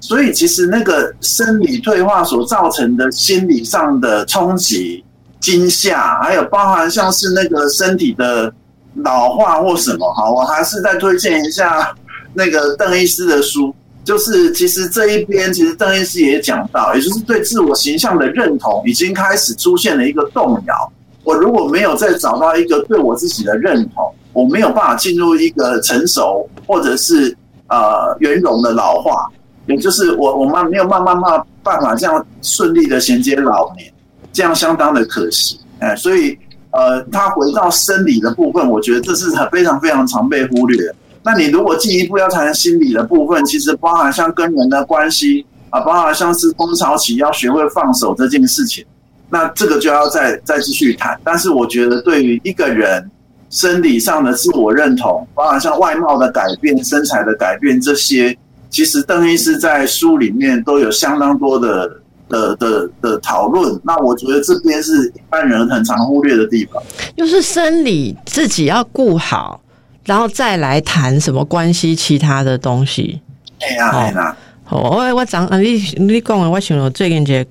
[0.01, 5.05] 所以其实那个生理退化所造成的心理上的冲击、
[5.39, 8.51] 惊吓，还有包含像是那个身体的
[8.95, 11.95] 老化或什么，哈，我还是再推荐一下
[12.33, 13.75] 那个邓医师的书。
[14.05, 20.93] 就是其实这一边，其实邓医师也讲到，也就是对自我形象的认同已经开始出现了一个动摇。
[21.25, 27.37] 我如果没有再找到一个对我自己的认同，我没有办法进入一个成熟或者是
[27.69, 29.31] 呃圆融的老化，
[29.67, 33.93] 也就是我我们没有慢慢慢办法这样顺利的衔接老年，
[34.33, 35.61] 这样相当的可惜。
[35.79, 36.37] 哎，所以
[36.73, 40.93] 呃，他回到生理的部分，我觉得这是很非常非常常被忽略。
[41.25, 48.85] 那你如果进一步要谈心理的部分，其实包含像跟人的关系啊，包含像是空巢期要学会放手这件事情，
[49.31, 51.19] 那这个就要再再继续谈。
[51.23, 53.09] 但是我觉得对于一个人
[53.51, 58.37] 生理上的自我认同，包含像外貌的改变、身材的改变这些，
[58.69, 61.89] 其实邓医师在书里面都有相当多的
[62.29, 63.81] 的的的讨论。
[63.85, 66.83] 那我觉得这边是一般人很常忽略的地方，
[67.17, 69.61] 就是生理自己要顾好。
[70.05, 73.21] 然后再来谈什么关系，其他的东西。
[73.61, 74.37] 哎呀，哎呀，
[74.69, 77.47] 我我讲啊，你你讲的，我想到最近这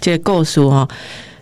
[0.00, 0.86] 这故事哈，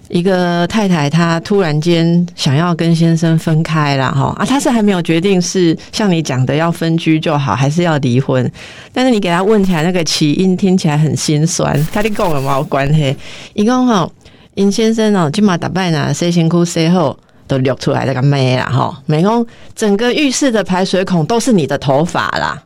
[0.08, 8.50] 一个太太她突然间想要跟先生分开了哈啊，她是还没有决定是像你讲的要分居就好，还是要离婚。
[8.92, 11.78] 但是你给她问起来那个起因，听起来很心酸。
[11.92, 13.14] 他你讲有冇关系？
[13.52, 14.08] 一共哈，
[14.54, 17.18] 尹先生哦，今嘛打败呢，谁先哭谁后。
[17.46, 22.62] 都流出来那个妹啦哈，美工整个浴室的排水孔都是你的头发啦，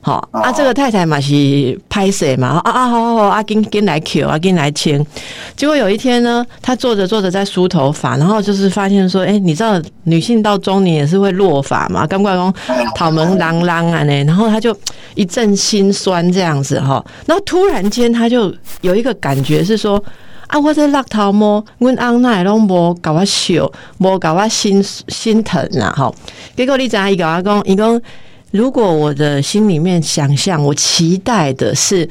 [0.00, 5.04] 好啊，这个太太嘛是拍谁嘛啊啊好好好，阿金金来 Q，阿金来签，
[5.56, 12.52] 结果有一天呢，她坐着坐着在梳头发，然后就是发现说，哎，你知道女性到中年也是会落发嘛，刚怪公
[12.94, 14.76] 讨门啷啷啊呢，然后她就
[15.14, 20.02] 一阵心酸这样子哈，然后突然间她就有一个感觉是说。
[20.52, 26.14] 啊，我这落头毛，阮翁奶拢无搞我笑，无搞我心心疼啦吼。
[26.54, 27.98] 结果你知影伊甲我讲，伊讲
[28.50, 32.06] 如果我的心里面想象，我期待的是。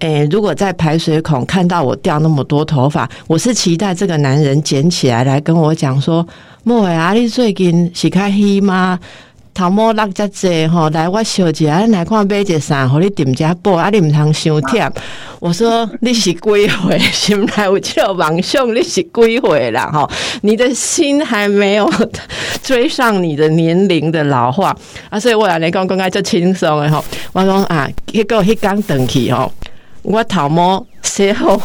[0.00, 6.26] 诶，如果在排水孔看到我掉那么多头发，我是期待这个男人捡起来来跟我讲说
[6.64, 8.98] ：“莫伟啊，你最近是开黑吗？
[9.56, 14.92] 头毛落遮济吼，来我小姐，来看买一衫，互你点只布，啊，你毋通伤忝。”
[15.40, 16.98] 我说：“你是几岁？
[17.10, 19.90] 心内有这个妄想，你是几岁啦？
[19.90, 20.08] 吼，
[20.42, 21.90] 你的心还没有
[22.62, 24.76] 追上你的年龄的老化
[25.08, 25.18] 啊！
[25.18, 27.02] 所以我来讲，讲开就轻松诶吼。
[27.32, 29.50] 我讲啊，结果迄刚等去吼。
[30.02, 31.60] 我头毛洗好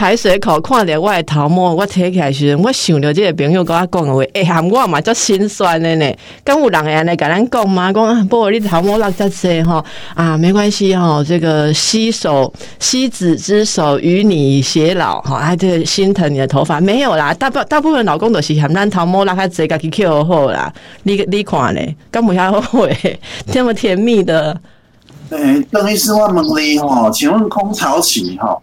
[0.00, 6.10] 排水口，看着我的头毛，我摕起来时，我想着这个朋友跟我讲的话，哎，喊我嘛足心酸的呢。
[6.42, 7.92] 敢有人会安尼甲咱讲吗？
[7.92, 9.84] 讲啊，不过你头毛落遮济吼
[10.14, 17.34] 啊，没关系吼，这个洗手洗子之手与你偕老哈，啊，这心疼你的头发没有啦。
[17.34, 20.72] 大部大部分老公都是喊咱头毛落较济，家己扣好啦。
[21.02, 23.20] 你你看咧，敢有遐后悔
[23.52, 24.58] 这么甜蜜的？
[25.28, 28.58] 诶，邓医师问问你哈，请问空巢期哈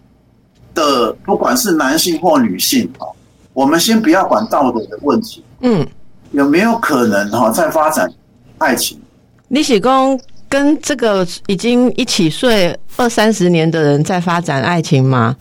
[0.78, 3.08] 的，不管是男性或女性哈，
[3.54, 5.86] 我们先不要管道德的问题，嗯，
[6.32, 8.08] 有没有可能哈在发展
[8.60, 9.00] 爱情？
[9.48, 15.36] 李喜公跟这个已经一起睡二三十年的人在发展爱情吗？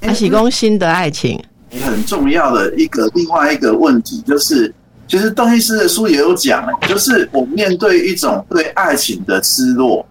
[0.00, 1.40] 李喜公新的爱情，
[1.82, 4.74] 很重要的一个另外一个问题就是，
[5.06, 10.04] 其实邓医师的书也有讲，就是我面对一种对爱情的失落。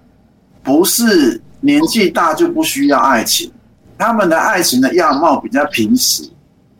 [0.61, 3.51] 不是年纪大就不需要爱情，
[3.99, 6.23] 他们的爱情的样貌比较平实，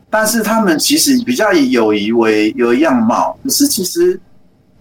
[0.10, 3.38] 但是他们其实比较以友谊为有样貌。
[3.44, 4.18] 可是其实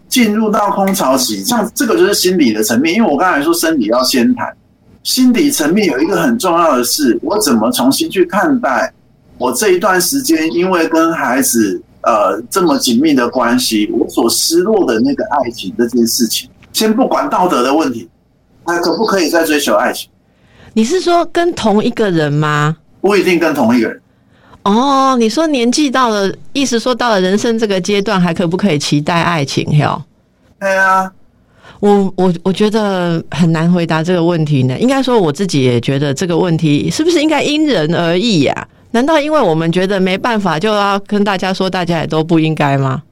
[0.09, 2.95] 进入到空巢期，像这个就是心理的层面。
[2.95, 4.57] 因为我刚才说生理要先谈，
[5.03, 8.93] 心理层面有一个很重要的是，我怎么重新去看待
[9.37, 16.49] 我这一段时间，因为跟孩子呃这么紧密的关系，我所失落的那个爱情这件事情。
[16.73, 18.09] 先不管道德的问题。
[18.65, 20.09] 那可不可以再追求爱情？
[20.79, 22.77] 你是说跟同一个人吗？
[23.01, 24.01] 不一定跟同一个人。
[24.63, 29.69] 哦，你说年纪到了，意思说到了人生这个阶段，还可不可以期待爱情？
[29.77, 30.01] 哟，
[30.61, 31.11] 对啊，
[31.81, 34.79] 我我我觉得很难回答这个问题呢。
[34.79, 38.69] 应该说我自己也觉得这个问题是不是应该因人而异呀？
[38.93, 43.03] 难道因为我们觉得没办法，就要跟大家说大家也都不应该吗？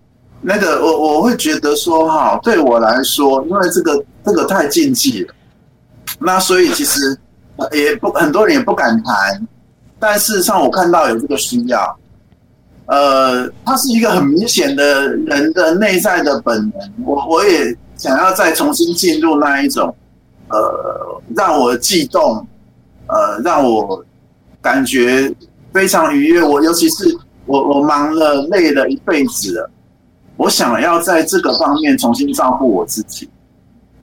[0.40, 5.34] 那个，我我会觉得说，哈，对我来说，因为这个这个太禁忌了。
[6.20, 7.18] 那所以其实
[7.72, 9.48] 也不很多人也不敢谈，
[9.98, 11.98] 但事实上我看到有这个需要，
[12.86, 19.94] 呃，它是一个很明显的人的内在的本能，我我也想要再重新进入那一种，
[20.48, 22.46] 呃，让我悸动，
[23.06, 24.04] 呃，让我
[24.60, 25.34] 感觉
[25.72, 26.42] 非常愉悦。
[26.42, 27.16] 我尤其是
[27.46, 29.70] 我我忙了累了一辈子了，
[30.36, 33.28] 我想要在这个方面重新照顾我自己。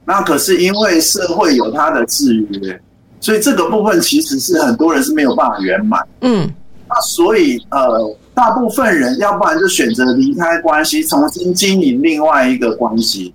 [0.05, 2.81] 那可是因为社会有它的制约，
[3.23, 6.05] 所以这个部分其实是很多人是没有办法圆满。
[6.19, 6.53] 嗯，
[6.89, 13.33] 那所以呃，大部分人要不然就选择离开关系，重新经营另外一个关系；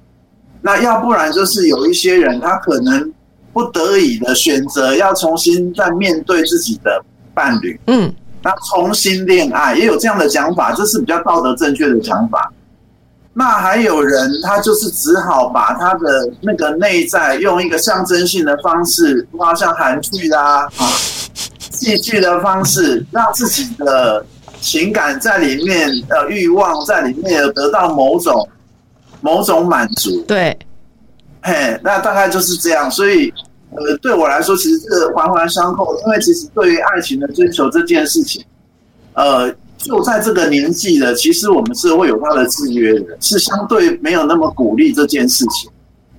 [0.60, 3.10] 那要不然就是有一些人他可能
[3.54, 7.80] 不得已的选择要重新再面对自己的伴侣。
[7.86, 12.52] 嗯，那重新恋爱也有这样的讲法，这是比较道德正确的讲法。
[13.38, 20.90] 那还有人，他就是只好把他的那个内在用一个象征性的方式，包括像韩剧啦、啊
[21.70, 24.26] 戏剧的方式，让自己的
[24.60, 28.48] 情感在里面，呃，欲望在里面得到某种
[29.20, 30.20] 某种满足。
[30.26, 30.58] 对，
[31.42, 32.90] 嘿，那大概就是这样。
[32.90, 33.32] 所以，
[33.70, 38.44] 呃，对我来说，其实这个环环相扣，因为其实对于爱情的追求这件事情，
[39.14, 39.54] 呃。
[39.78, 45.70] 就在这个年纪的，其实我们是会有他的制约的，是相对没有那么鼓励这件事情。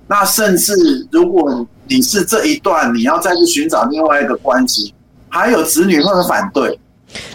[0.08, 4.92] 那甚至如果你是这一段，你要再去寻找另外一个关系，
[5.28, 6.76] 还有子女会反对。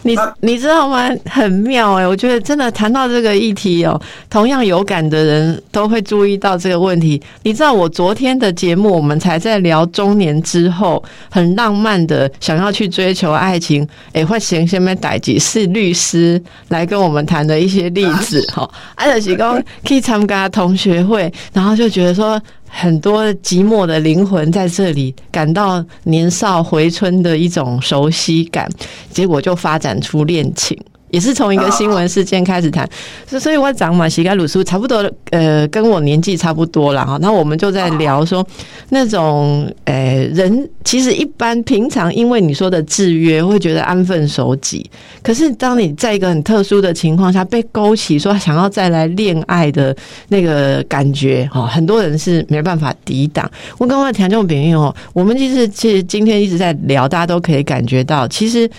[0.04, 1.10] 你你知道吗？
[1.30, 7.22] 很妙哎，我觉得真的谈到这个议题哦，同样有感的人都会注意到这个问题。
[7.44, 18.70] 你知道，我昨天的节目，我们才在聊中年之后很浪漫的想要去追求爱情，哎，会先先被逮几是律师来跟我们谈的一些例子 哈。
[18.96, 22.42] 艾德喜刚可以参加同学会，然后就觉得说。
[22.78, 28.70] 很多寂寞的灵魂在这里感到年少回春的一种熟悉感，
[29.10, 30.78] 结果就发展出恋情。
[31.16, 32.86] 也是从一个新闻事件开始谈。
[33.26, 37.18] 所所以我长嘛，膝盖鲁叔差不多，呃，跟我年纪差不多了哈。
[37.22, 38.46] 那我们就在聊说，
[38.90, 44.90] 那种呃人其实一般平常因为你说的制约，会觉得安分守己。
[45.24, 49.96] 可是当你在一个很特殊的情况下被勾起说想要再来恋爱的
[50.28, 53.50] 那个感觉哈，很多人是没办法抵挡。
[53.78, 58.70] 我刚刚听众朋友哦，我们其实其实今天一直在聊，大家都可以感觉到，其实。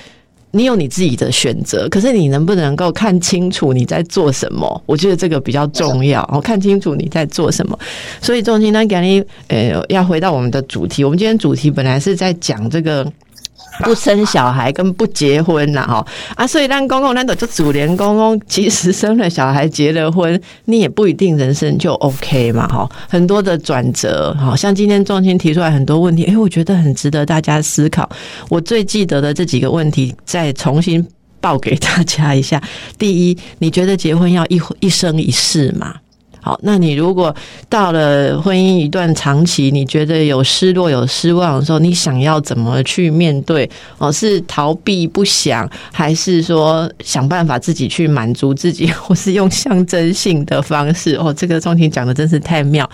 [0.57, 4.83] 你有你自己的选择，可是你能不能够看清楚你在做什么？
[4.87, 6.29] 我觉得这个比较重要。
[6.33, 7.79] 我看清楚你在做什么。
[8.23, 11.05] 所以，重心呢，给你呃，要回到我们的主题。
[11.05, 13.07] 我们今天主题本来是在讲这个。
[13.85, 28.09] 不生小孩跟不结婚呐，哈啊，所以让公公那种就主联公公，其实生了小孩结了婚，你也不一定人生就 OK 嘛，哈，很多的转折，哈像今天仲卿提出来很多问题，哎，我觉得很值得大家思考。
[28.49, 31.07] 我最记得的这几个问题，再重新
[31.41, 32.63] 报给大家一下。
[32.99, 35.95] 第一，你觉得结婚要一一生一世吗？
[36.47, 37.35] 好，那你如果
[37.69, 43.69] 到了婚姻一段长期，你觉得有失落、有失望的时候，你想要怎么去面对？
[43.99, 51.17] 哦，是逃避不想，还是说想办法自己去满足自己，或是用象征性的方式？
[51.17, 52.89] 哦，这个钟情讲的真是太妙。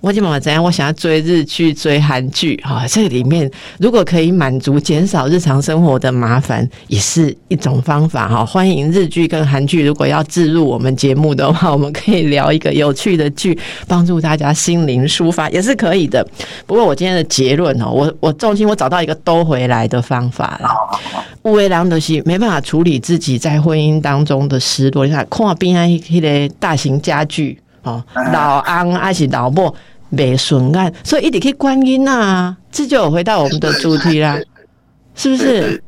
[0.00, 0.62] 我今妈妈怎样？
[0.62, 3.50] 我想要追日剧、追韩剧，啊，这里面
[3.80, 8.28] 如果可以满足、减少日常生活的麻烦，也是一种方法。
[8.28, 12.91] 哈，欢迎日剧跟韩剧，如果要置入我们节目的话，我们可以聊一个有。
[12.92, 16.26] 去的剧帮助大家心灵抒发也是可以的。
[16.66, 20.68] 不过我今天的结论哦，我我重心我找到一个兜回来的方法了。
[21.42, 25.04] 乌为良德西没办法处理自己在婚姻当中的失落。
[25.04, 29.74] 你看，看边啊一个大型家具哦，老安还是老莫
[30.08, 32.56] 没顺案，所以一点可以观音啊。
[32.70, 34.38] 这就回到我们的主题啦，
[35.14, 35.82] 是不是？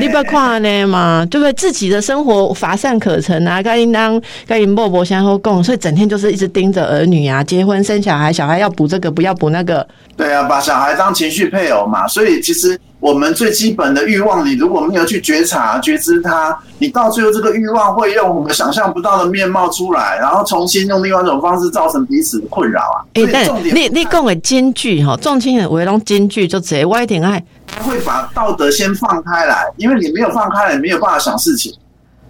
[0.00, 1.52] 你不要看呢嘛，对不对？
[1.52, 9.86] 自己的生活乏善可陈啊，该应当该应默默相互共，所以整天就是一直盯着儿女啊，结婚生小孩，小孩要补这个，不要补那个。
[10.16, 22.98] 对啊，把小孩当情绪配偶嘛，所以其实我们最基本的欲望，你如果没有去觉察、觉知它，你到最后这个欲望会用我们想象不到的面貌出来，然后重新用另外一种方式造成彼此的困扰啊。
[23.14, 27.42] 哎，但你你讲的金句哈，重轻人为拢金句就直接歪点爱。
[27.74, 31.74] 他会把道德先放开来，因为你没有放开来，没有办法想事情，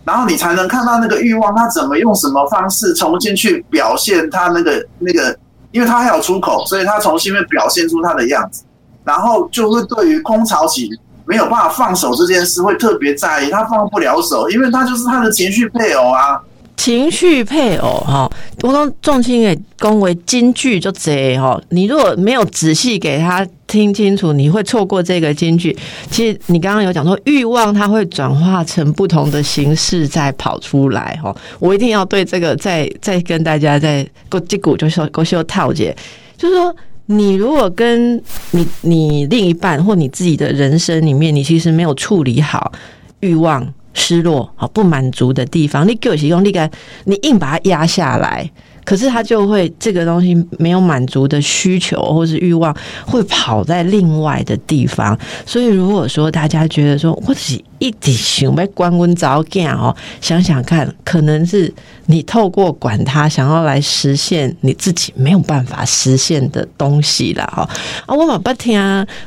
[0.04, 5.36] 然后你才能看到那个欲望，他怎么用什么方式重新去表现他那个那个，
[5.72, 8.62] 因为他还有出口，所以他重新会表现出他的样子，
[9.04, 10.88] 然后就会对于空巢期
[11.26, 16.40] 没有办法放手这件事会特别在意，他放不了手，因为他就是他的情绪配偶啊。
[16.76, 18.28] 情绪配偶哈，
[18.62, 25.76] 我刚重青给恭维金句就这哈，你如果没有仔细给他听清楚，你会错过这个金句。
[26.10, 31.34] 其实你刚刚有讲说欲望，它会转化成不同的形式再跑出来哈。
[31.60, 35.94] 我一定要对这个再再跟大家再过这股就说勾修套解，
[36.36, 36.74] 就是说
[37.06, 38.20] 你如果跟
[38.50, 42.72] 你你另一半或你自己的人生里面，你其实没有处理好
[43.20, 43.72] 欲望。
[43.94, 46.70] 失落好不满足的地方，你给我提供那个，
[47.04, 48.50] 你硬把它压下来，
[48.84, 52.74] 可是他就会这个东西没有满足的需求或是欲望，
[53.06, 55.16] 会跑在另外的地方。
[55.44, 61.72] 所以如果说大家觉得说，我只一直想被关温早干哦，想想看，可能是
[62.06, 67.68] 你透过管他，想要来实现你自己没有办法实现的东西了哈。
[68.06, 68.74] 啊，我嘛不听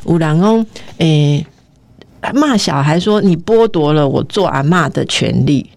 [0.05, 0.65] 有人讲
[0.97, 1.45] 诶。
[2.33, 5.69] 骂小孩说：“你剥夺了我做阿妈的权利。”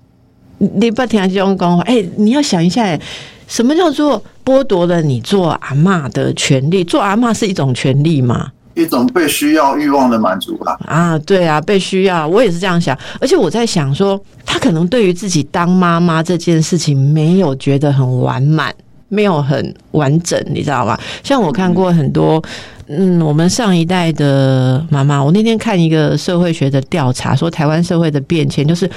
[0.59, 2.99] 你不听这种讲话，哎，你要想一下，
[3.46, 6.82] 什么叫做剥夺了你做阿妈的权利？
[6.82, 8.51] 做阿妈是一种权利吗？
[8.74, 10.76] 一种被需要欲望的满足吧。
[10.84, 12.99] 啊，对啊，被需要，我也是这样想。
[13.20, 18.74] 而且我在想说，他可能对于自己当妈妈这件事情没有觉得很完满，
[19.09, 20.99] 没有很完整，你知道吗？
[21.22, 22.42] 像我看过很多。
[22.89, 28.91] 嗯，我们上一代的妈妈，我那天看一个社会学的调查，说台湾社会的变迁，就是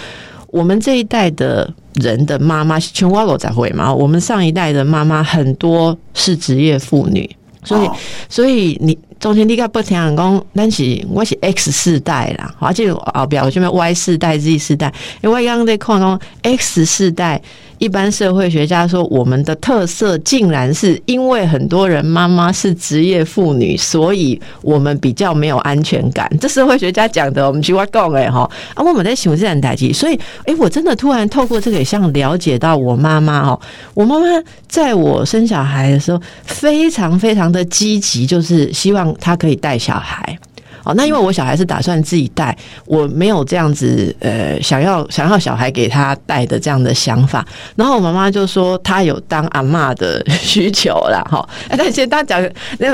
[0.48, 3.94] 我们这一代的人的妈妈，全国都在会嘛。
[3.94, 7.30] 我们上一代的妈妈很多是职业妇女，
[7.64, 7.90] 所以，
[8.30, 17.42] 所以你中间你该不听人讲，但是我是 X 世代啦，而且后表我这边 Y 世代、Z 世代，因为刚刚在看讲 X 世代。
[17.82, 26.32] 一般社会学家说，我们的特色竟然是因为很多人妈妈是职业妇女，所以我们比较没有安全感。
[26.40, 30.14] 这社会学家讲的，我们去挖讲哎哈啊，我们在想这样代际，所以
[30.46, 33.60] 哎，我真的突然透过这个，像了解到我妈妈哦，
[33.96, 34.28] 我妈妈
[34.68, 40.38] 在我生小孩的时候，非常非常的积极，就是希望她可以带小孩。
[40.84, 47.46] 哦，那因为我小孩是打算自己带，我没有这样子呃想要想要小孩给他带的这样的想法。
[47.76, 51.48] 然后我妈妈就说她有当阿嬷的需求啦， 哈。
[51.70, 52.42] 但是他讲
[52.80, 52.88] 那。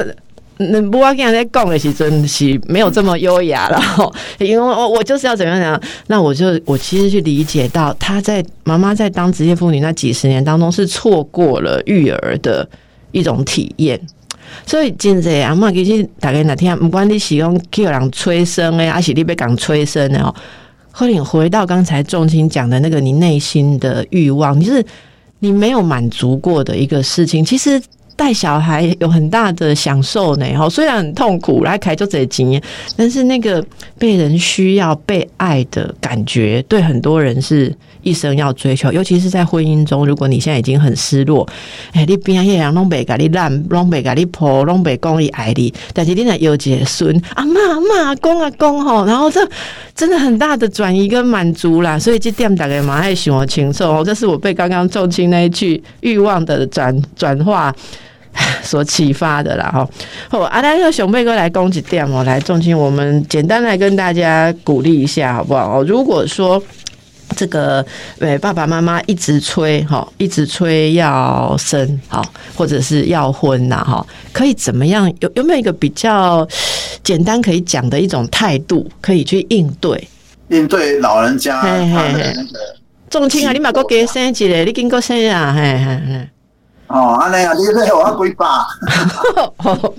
[0.59, 12.67] 那不要跟人在讲的是真是没有这么优雅了哈，因为我我就是要怎样讲，那我就我其实去理解到，他在妈妈在当职业妇女那几十年当中，是错过了育儿的
[13.11, 14.01] 一种体验。
[14.65, 20.33] 所以今日阿妈其实大概那天，不管你是用叫人催生诶，还是你被讲催生的哦，
[20.91, 24.85] 或者回到刚才仲青讲的那个你内心的欲望，就是
[25.39, 27.81] 你没有满足过的一个事情，其实。
[28.17, 32.59] 带小孩有很大的享受呢，哈，虽然很痛苦，来开就这经验，
[32.95, 33.63] 但是那个
[33.99, 37.71] 被人需要、被爱的感觉，对很多人是
[38.07, 38.91] 一生要追求。
[38.91, 41.47] 尤其是在婚姻中，如果你现在已经很失落，
[41.91, 49.47] 哎，你边些人拢被甲你烂，拢被甲你破，拢被讲伊爱你，但是你那有结孙啊妈妈公啊公吼，然后这
[49.93, 51.99] 真的很大的转移跟满足啦。
[51.99, 57.75] 所以这点大概蛮爱喜欢禽兽哦，这是我被刚刚重青那一句欲望的转转化。
[58.61, 59.89] 所启发的啦，哈！
[60.29, 65.81] 好，阿丹要熊贝哥来攻击点哦，来重青，我们简单来跟大家鼓励一下，好不好？
[65.81, 66.61] 如果说
[67.36, 67.86] 这个
[68.19, 72.23] 呃爸爸妈妈一直催哈，一直催要生好，
[72.55, 75.11] 或者是要婚呐，哈，可以怎么样？
[75.19, 76.47] 有有没有一个比较
[77.03, 80.07] 简单可以讲的一种态度，可以去应对？
[80.49, 82.75] 应对老人家他的那个
[83.09, 86.30] 重青啊，你马哥给生一个，你经过生啊，嘿嘿嘿。
[86.88, 88.65] 哦，安尼啊，你这我几把，
[89.65, 89.93] 我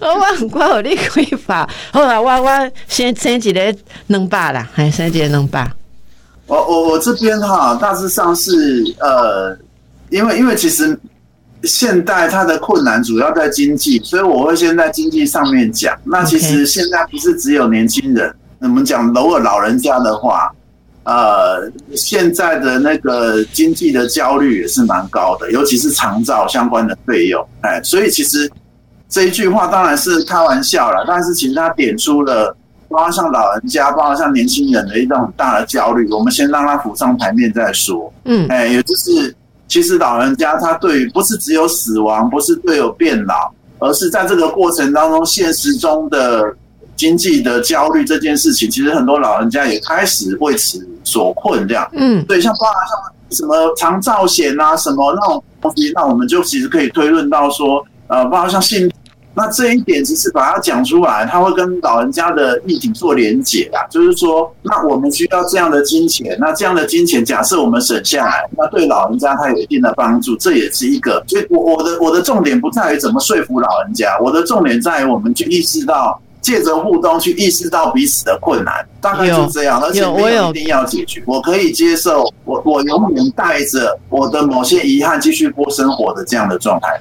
[0.00, 0.08] 我
[0.50, 3.76] 我你几把，好啦，我我先生一个
[4.06, 5.70] 两把啦，还生一个两把。
[6.46, 9.56] 我我我这边哈，大致上是呃，
[10.10, 10.98] 因为因为其实
[11.64, 15.96] 现代它的困难主要在经济，所以我会先在经济上面讲。
[16.04, 20.50] 那其实现在不是只有年轻人，我们讲如果老人家的话。
[21.08, 28.50] 呃，现在的那个经济的焦虑也是蛮高的，尤其是长照相关的费用，哎，所以其实
[29.08, 32.56] 这一句话当然是开玩笑了，但是其实他点出了，
[32.96, 38.10] 包括像老人家，包括像年轻人的一种很大的焦虑，我们先让他浮上台面再说。
[38.24, 39.34] 嗯，哎，也就是
[39.68, 46.56] 其实老人家他对于不是只有死亡，不是对有变老，而是在这个过程当中现实中的。
[46.96, 51.86] 经济的焦虑这件事情，其实很多老人家也开始为此所困，这样。
[51.92, 58.90] 嗯，对，像包括像什么长照险啊，什么那种东西，那我们就其实可以推论到说，呃，包括像信，
[59.36, 71.22] 那这一点其实把它讲出来，他会跟老人家的议题做连结啊，就是说，那我们需要这样的金钱，那这样的金钱，假设我们省下来，那对老人家他有一定的帮助，这也是一个。
[71.28, 76.20] 所以，我我的我的重点不在于怎么说服老人家，我的重点在于我们去意识到。
[76.42, 81.20] 借着互动去意识到彼此的困难，大概就这样，而且没有一定要解决。
[81.26, 87.00] 我可以接受，我我永远带着我的某些遗憾继续过生活的这样的状态。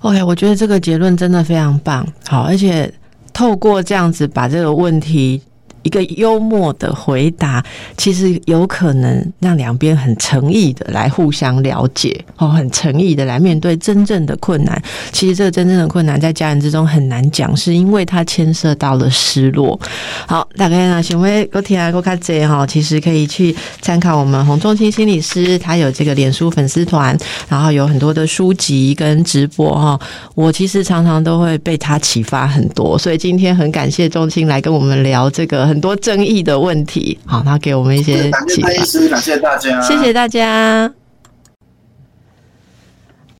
[0.00, 2.92] OK，我觉得这个结论真的非常棒，好，而且
[3.32, 5.42] 透过这样子把这个问题。
[5.82, 7.64] 一个幽默的回答，
[7.96, 14.80] 其实有可能让两边很诚意的来互相了解哦，很诚意的来面对真正的困难。
[15.12, 19.78] 其实这个真正的困难在家人之中很难讲，是因为它牵涉到了失落。
[20.26, 27.16] 好，大概呢，行为我听啊，我看这哈，其实可以去参考我们洪仲清心理师，他有这个脸书粉丝团，
[27.48, 29.98] 然后有很多的书籍跟直播哈。
[30.34, 35.78] 我其实常常都会被他启发很多，所以今天很感谢仲清来跟我们聊这个很。
[35.80, 38.68] 多争议的问题，好，他给我们一些启发。
[38.68, 40.92] 感谢大家，谢谢大家。